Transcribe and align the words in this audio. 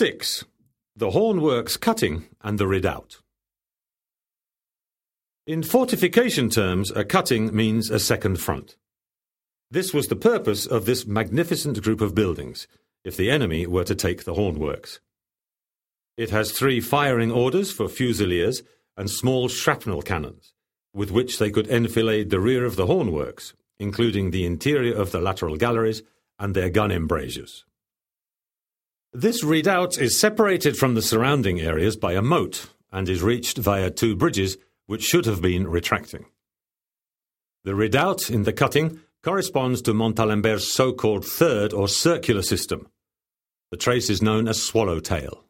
6. 0.00 0.46
The 0.96 1.10
Hornworks 1.10 1.78
cutting 1.78 2.24
and 2.40 2.58
the 2.58 2.66
redoubt. 2.66 3.20
In 5.46 5.62
fortification 5.62 6.48
terms, 6.48 6.90
a 6.90 7.04
cutting 7.04 7.54
means 7.54 7.90
a 7.90 7.98
second 7.98 8.40
front. 8.40 8.76
This 9.70 9.92
was 9.92 10.08
the 10.08 10.16
purpose 10.16 10.64
of 10.64 10.86
this 10.86 11.06
magnificent 11.06 11.82
group 11.82 12.00
of 12.00 12.14
buildings, 12.14 12.66
if 13.04 13.14
the 13.14 13.30
enemy 13.30 13.66
were 13.66 13.84
to 13.84 13.94
take 13.94 14.24
the 14.24 14.32
hornworks. 14.32 15.00
It 16.16 16.30
has 16.30 16.50
three 16.50 16.80
firing 16.80 17.30
orders 17.30 17.70
for 17.70 17.86
fusiliers 17.86 18.62
and 18.96 19.10
small 19.10 19.48
shrapnel 19.48 20.00
cannons, 20.00 20.54
with 20.94 21.10
which 21.10 21.38
they 21.38 21.50
could 21.50 21.68
enfilade 21.68 22.30
the 22.30 22.40
rear 22.40 22.64
of 22.64 22.76
the 22.76 22.86
hornworks, 22.86 23.52
including 23.78 24.30
the 24.30 24.46
interior 24.46 24.96
of 24.96 25.12
the 25.12 25.20
lateral 25.20 25.56
galleries 25.56 26.02
and 26.38 26.54
their 26.56 26.70
gun 26.70 26.90
embrasures. 26.90 27.66
This 29.12 29.42
redoubt 29.42 29.98
is 29.98 30.20
separated 30.20 30.76
from 30.76 30.94
the 30.94 31.02
surrounding 31.02 31.60
areas 31.60 31.96
by 31.96 32.12
a 32.12 32.22
moat 32.22 32.66
and 32.92 33.08
is 33.08 33.24
reached 33.24 33.58
via 33.58 33.90
two 33.90 34.14
bridges 34.14 34.56
which 34.86 35.02
should 35.02 35.26
have 35.26 35.42
been 35.42 35.66
retracting. 35.66 36.26
The 37.64 37.74
redoubt 37.74 38.30
in 38.30 38.44
the 38.44 38.52
cutting 38.52 39.00
corresponds 39.24 39.82
to 39.82 39.94
Montalembert's 39.94 40.72
so 40.72 40.92
called 40.92 41.24
third 41.24 41.72
or 41.72 41.88
circular 41.88 42.42
system. 42.42 42.88
The 43.72 43.76
trace 43.76 44.10
is 44.10 44.22
known 44.22 44.46
as 44.46 44.62
swallowtail. 44.62 45.44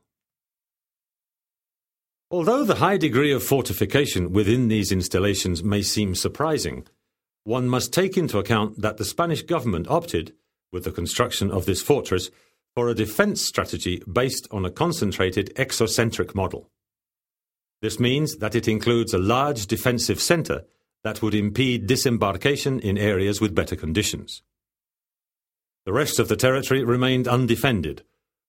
Although 2.31 2.65
the 2.65 2.77
high 2.77 2.97
degree 2.97 3.33
of 3.33 3.43
fortification 3.43 4.33
within 4.33 4.69
these 4.69 4.91
installations 4.91 5.63
may 5.63 5.83
seem 5.83 6.15
surprising, 6.15 6.87
one 7.45 7.69
must 7.69 7.93
take 7.93 8.17
into 8.17 8.39
account 8.39 8.81
that 8.81 8.97
the 8.97 9.05
Spanish 9.05 9.43
government 9.43 9.87
opted, 9.91 10.33
with 10.73 10.85
the 10.85 10.93
construction 10.93 11.51
of 11.51 11.67
this 11.67 11.83
fortress, 11.83 12.31
for 12.75 12.89
a 12.89 12.95
defense 12.95 13.43
strategy 13.43 14.03
based 14.11 14.47
on 14.51 14.65
a 14.65 14.71
concentrated 14.71 15.53
exocentric 15.57 16.35
model. 16.35 16.71
This 17.83 17.99
means 17.99 18.37
that 18.37 18.55
it 18.55 18.69
includes 18.69 19.15
a 19.15 19.19
large 19.19 19.67
defensive 19.67 20.21
center 20.21 20.65
that 21.03 21.23
would 21.23 21.35
impede 21.35 21.87
disembarkation 21.87 22.79
in 22.81 22.99
areas 22.99 23.41
with 23.41 23.55
better 23.55 23.77
conditions. 23.77 24.43
The 25.87 25.93
rest 25.93 26.19
of 26.19 26.29
the 26.29 26.37
territory 26.37 26.85
remained 26.85 27.27
undefended, 27.27 28.03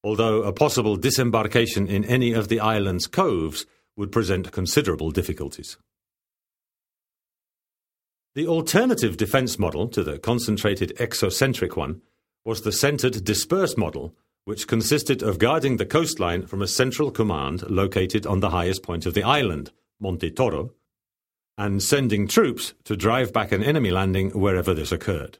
although 0.03 0.43
a 0.43 0.51
possible 0.51 0.97
disembarkation 0.97 1.87
in 1.87 2.03
any 2.03 2.33
of 2.33 2.49
the 2.49 2.59
island's 2.59 3.07
coves 3.07 3.65
would 3.95 4.11
present 4.11 4.51
considerable 4.51 5.11
difficulties. 5.11 5.77
The 8.35 8.47
alternative 8.47 9.17
defense 9.17 9.59
model 9.59 9.87
to 9.89 10.03
the 10.03 10.19
concentrated 10.19 10.93
exocentric 10.97 11.75
one 11.75 12.01
was 12.45 12.61
the 12.61 12.71
centered 12.71 13.23
dispersed 13.23 13.77
model 13.77 14.15
which 14.45 14.67
consisted 14.67 15.21
of 15.21 15.39
guarding 15.39 15.77
the 15.77 15.85
coastline 15.85 16.45
from 16.45 16.61
a 16.61 16.67
central 16.67 17.11
command 17.11 17.69
located 17.69 18.25
on 18.25 18.39
the 18.39 18.49
highest 18.49 18.81
point 18.81 19.05
of 19.05 19.13
the 19.13 19.23
island, 19.23 19.71
Monte 19.99 20.31
Toro, 20.31 20.73
and 21.57 21.83
sending 21.83 22.27
troops 22.27 22.73
to 22.83 22.97
drive 22.97 23.31
back 23.31 23.51
an 23.51 23.63
enemy 23.63 23.91
landing 23.91 24.31
wherever 24.31 24.73
this 24.73 24.91
occurred. 24.91 25.37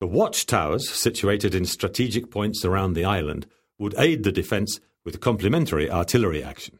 The 0.00 0.06
watchtowers, 0.06 0.88
situated 0.88 1.54
in 1.54 1.66
strategic 1.66 2.30
points 2.30 2.64
around 2.64 2.94
the 2.94 3.04
island, 3.04 3.46
would 3.78 3.94
aid 3.98 4.22
the 4.22 4.32
defense 4.32 4.80
with 5.04 5.20
complementary 5.20 5.90
artillery 5.90 6.42
action. 6.42 6.78